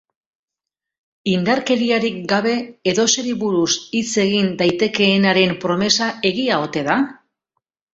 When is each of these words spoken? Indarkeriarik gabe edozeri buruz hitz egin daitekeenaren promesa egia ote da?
Indarkeriarik 1.33 2.17
gabe 2.33 2.55
edozeri 2.93 3.37
buruz 3.45 3.71
hitz 4.01 4.05
egin 4.27 4.53
daitekeenaren 4.65 5.57
promesa 5.65 6.13
egia 6.35 6.63
ote 6.69 6.89
da? 6.95 7.03